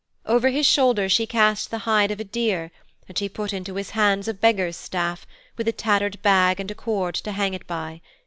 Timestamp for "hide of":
1.85-2.19